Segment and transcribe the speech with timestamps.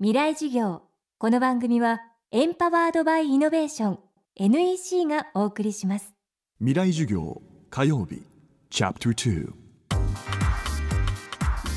[0.00, 0.82] 未来授業。
[1.18, 2.00] この番組は
[2.32, 3.98] エンパワードバイイノベーション
[4.34, 6.12] NEC がお送りします。
[6.58, 8.20] 未来授業火曜日
[8.70, 9.52] チャプター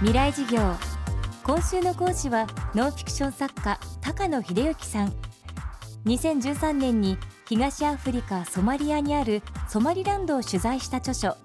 [0.00, 0.58] 未来授業。
[1.44, 5.12] 今週の講師はノンフィクション作家高野秀行さん。
[6.04, 7.16] 2013年に
[7.48, 11.36] 東アフリカソマリアにあるソマリランドを取材した著書。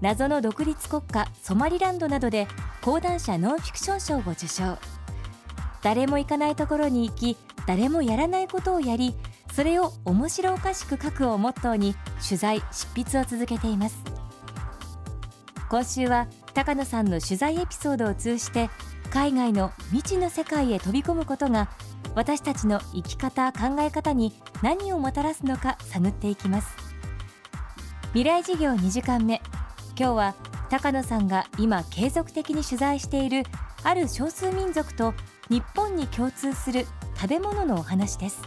[0.00, 2.46] 謎の独立国家ソマリランドなどで
[2.82, 4.78] 講談社ノンフィクション賞を受賞
[5.84, 7.36] 誰も行かないところに行き
[7.66, 9.14] 誰もやらないことをやり
[9.52, 11.94] それを面白おかしく書くをモットーに
[12.26, 14.02] 取材執筆を続けています。
[15.68, 18.70] 今週は高野さんの取材エピソードを通じて
[19.10, 21.68] 海外の未知の世界へ飛び込むことが
[22.14, 26.76] 私たちの生き方考え方に何をもたらすのか探っていきます。
[28.08, 29.42] 未来事業2時間目。
[29.98, 30.34] 今日は
[30.70, 33.44] 高野さんが今継続的に取材している
[33.84, 35.12] ある少数民族と
[35.50, 38.40] 日本に共通する食べ物のお話です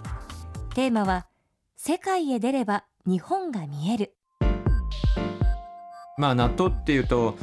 [0.73, 1.27] テーマは
[1.75, 4.15] 世界へ出れば日本が見える
[6.17, 7.37] まあ納豆っていうと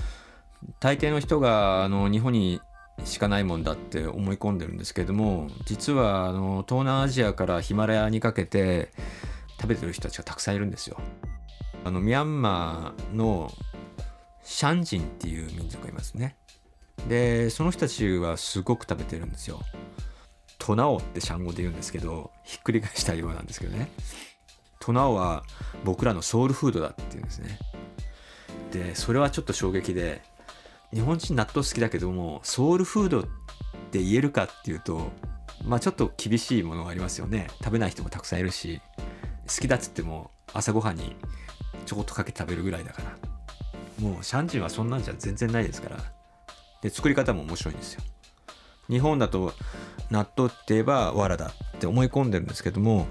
[0.80, 2.60] 大抵の人があの日本に
[3.04, 8.90] しかないもんだって思い込んでるんですけれども実はあの東南アジアからヒマラヤにかけて
[9.60, 10.98] 食べてる人たちがたくさんいるんですよ。
[11.84, 13.52] あのミャンマーの
[14.42, 16.36] シャンジンっていう民族がいますね。
[17.08, 19.60] でその人たちはすごく食べてるんですよ。
[20.58, 23.90] トナオってシャン語で言うんですけどひっくり返したようなんですけどね。
[24.80, 25.44] トナオは
[25.84, 27.58] 僕らのソウルフードだっていうんですね。
[28.72, 30.22] でそれはちょっと衝撃で
[30.92, 33.24] 日本人納豆好きだけどもソウルフードっ
[33.90, 35.10] て言えるかっていうと
[35.64, 38.80] まあちょっと厳しいものがありますよね食べない人もたくさんいるし
[39.46, 41.16] 好きだっつっても朝ごはんに
[41.86, 45.98] ちょこっとかけて食べるぐらいだからもうシャンジンはそんなんじゃ全然ないですから
[46.84, 48.02] で作り方も面白いんですよ。
[48.88, 49.54] 日本だと
[50.10, 53.06] 納豆って言えば藁だって思い込んでるんですけども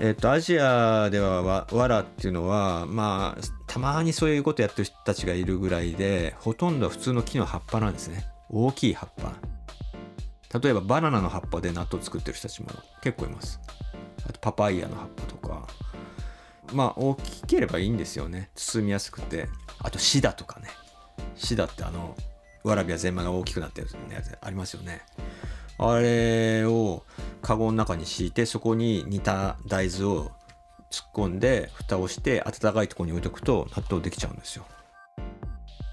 [0.00, 8.26] えっとアジアではわ藁っていうのはまあたまにそういうことやってる人たちがいるぐらいでほとんど普通の木の葉っぱなんですね。
[8.48, 9.34] 大きい葉っぱ。
[10.58, 12.70] 例えばバナナの葉っぱで納豆作ってる人たちも
[13.02, 13.60] 結構います。
[14.26, 15.66] あとパパイヤの葉っぱとか。
[16.72, 18.50] まあ大きければいいんですよね。
[18.54, 19.48] 包みやすくて。
[19.80, 20.68] あとシダとかね。
[21.34, 22.16] シダってあの
[22.64, 23.96] わらびやゼンマが大きくなったやつ
[24.40, 25.02] ありますよね。
[25.78, 27.04] あれを
[27.42, 30.32] カゴの中に敷いてそこに煮た大豆を
[30.90, 34.64] 突っ込んで蓋をして暖かいところに置いとくと納豆できちゃうんですよ。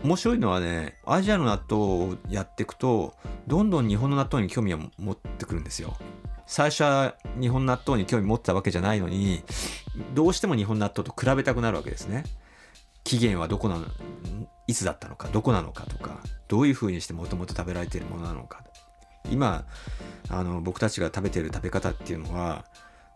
[0.04, 1.84] 面白いのはねアジアの納豆
[2.14, 3.14] をやっていくと
[3.48, 5.96] どんどん日本の納豆に興味を持ってくるんですよ。
[6.48, 9.44] 最初は日本納豆に興味持ってたわけじゃないのに
[10.14, 12.24] どうしても日本納豆と比べたくなるわけですね。
[13.04, 13.86] 起源はどこなの？
[14.68, 15.28] いつだったのか？
[15.30, 18.64] どこなのかとかどういうふうにしてもともと食べられているものなのか。
[19.30, 19.66] 今
[20.30, 22.66] あの僕たちが食べている食べ方っていうのは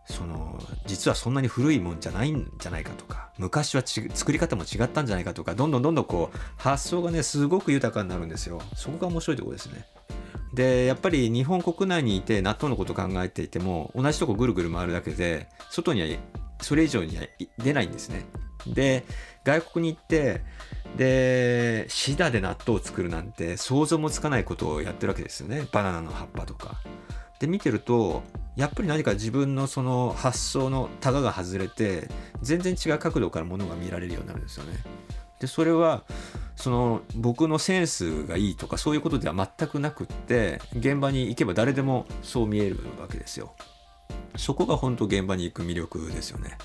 [0.06, 8.62] その実はそんなに古いもんじゃないんじゃないかとか昔は作り方も違ったんじゃないかとかどんどんどんどんこう発想がねすごく豊かになるんですよ。
[8.76, 9.84] そこが面白いところですね。
[10.54, 16.08] でやっぱり日本国内にいて納豆のこと考えていても同じとこぐるぐる回るだけで外には
[16.62, 17.24] それ以上には
[17.58, 18.24] 出ないんですね。
[18.66, 19.04] で
[19.44, 20.42] 外国に行って
[20.96, 26.76] でシダで納豆を作るなんて想像もつかないことをやってるわけですよねバナナの葉っぱとか
[27.38, 28.22] で見てると
[28.56, 32.08] やっぱり何か自分のその発想のタガが外れて
[32.40, 34.78] 全然違う角度からものが見られるようになるんですよね。
[35.38, 36.04] でそれは
[36.56, 43.54] その僕のセンスがいいとかそういうことでは全くなくって現場に行けば誰でもそう見えるわけですよ。
[44.36, 46.56] そこが本当現場に行く魅力ですよね。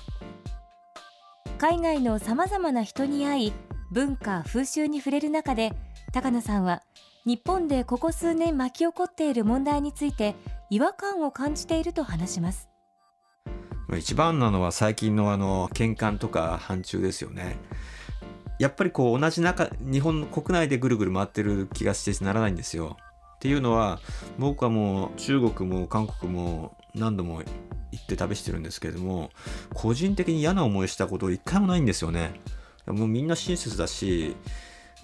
[1.62, 3.52] 海外のさまざまな人に会い
[3.92, 5.70] 文化風習に触れる中で
[6.12, 6.82] 高野さんは
[7.24, 10.34] 日本でここ数年巻き起こっている問題について
[10.70, 12.68] 違和感を感じていると話します。
[13.96, 17.56] 一番なのは最近のあの喧嘩とか反中ですよね。
[18.58, 22.96] やっぱりこう同じ中日本国内でぐるぐる回ってる気がしてならないんですよ。
[23.36, 24.00] っていうのは
[24.36, 27.40] 僕はもう中国も韓国も何度も
[27.92, 29.30] 行って旅してるんですけれども
[29.74, 32.40] 個人的に嫌な思いしたこと一回もないんですよね。
[32.86, 34.34] もうみんな親切だし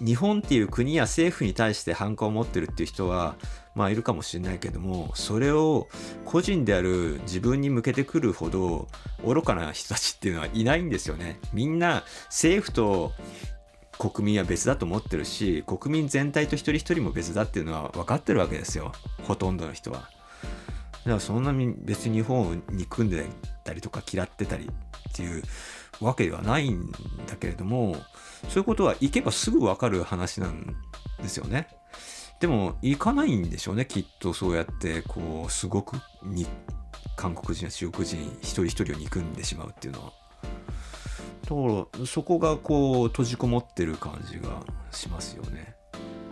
[0.01, 3.35] 日本っていう国や政府に対して反感を持ってるっていう人は
[3.75, 5.87] まあいるかもしれないけどもそれを
[6.25, 8.87] 個人である自分に向けてくるほど
[9.25, 11.39] 愚かな人たちっていうのはいないんですよね。
[11.53, 13.11] みんな政府と
[13.97, 18.93] 国民は別だと思ってるし国民全体と一人一人も別だっていうのは分かってるわけですよ。
[19.23, 20.09] ほとんどの人は。
[20.99, 23.25] だからそんなに別に日本を憎んで
[23.63, 25.43] たりとか嫌ってたりっていう
[26.01, 26.91] わけではないん
[27.27, 27.95] だけれども
[28.47, 30.75] そういうことは行けばすぐ分かる話なん
[31.21, 31.67] ですよね。
[32.39, 36.47] でも行かないんでしょうねきっとそうやってこうすごくに
[37.17, 40.13] 韓国人や中国人一人一人を憎んでしまうっていうのは
[41.43, 44.61] だからそこがこう閉じこもってる感じが
[44.91, 45.75] しますよね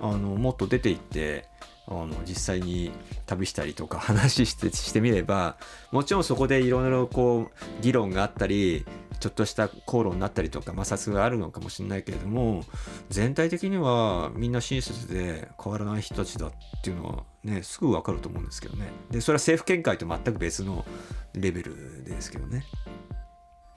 [0.01, 1.45] あのもっと出て行って
[1.89, 2.91] あの実際に
[3.25, 5.57] 旅したりとか 話してしてみれば
[5.91, 8.85] もちろんそこでいろいろこう議論があったり
[9.19, 12.63] ちょっとした口論になったりとか摩擦があるのかもしれないけれども
[13.09, 16.51] 全体的にはみんな親切で変わらない人たちだっ
[16.83, 18.89] ていうのはねすぐ分かると思うんですけどね。
[19.09, 20.85] でそれは政府見解と全く別の
[21.33, 22.65] レベルですけどね。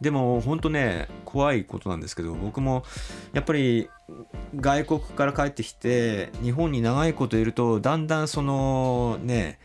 [0.01, 2.85] でも本当ね怖いことなんですけど僕も
[3.33, 3.89] やっぱり
[4.57, 9.59] 外国から帰ってきて日本に長いこといるとだんだんそのね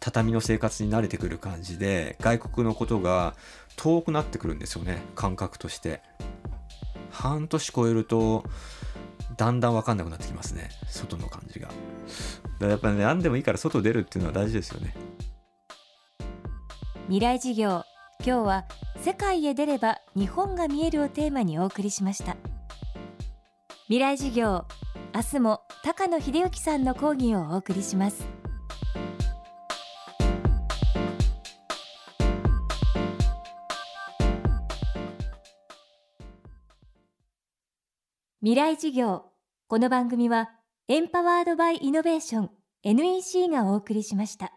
[0.00, 3.34] 畳の生活に慣れてくる感じで外国のことが
[3.76, 6.02] 遠くなってくるんですよね感覚として。
[7.16, 8.44] 半年超えると
[9.38, 11.68] だんだん分かんなくなってきますね外の感じが。
[11.68, 11.78] だか
[12.60, 14.94] らやっぱね何でもいいから外出るっていうのは大事ですよね。
[17.06, 17.84] 未来事業
[18.24, 18.64] 今日は
[19.06, 22.36] 世界へ出れば日本が見えるをテーマにお送りしました。
[23.84, 24.66] 未来事業
[25.14, 28.26] 明日も高野秀幸さんの講義をお送りします。
[38.40, 39.26] 未来事業
[39.68, 40.50] この番組は
[40.88, 42.50] エンパワードバイイノベーション
[42.82, 44.55] NEC がお送りしました。